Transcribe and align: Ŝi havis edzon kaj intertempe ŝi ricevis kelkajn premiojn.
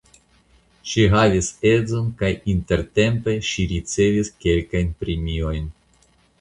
Ŝi 0.91 1.03
havis 1.15 1.49
edzon 1.73 2.07
kaj 2.23 2.31
intertempe 2.55 3.37
ŝi 3.51 3.69
ricevis 3.75 4.35
kelkajn 4.47 4.93
premiojn. 5.05 5.73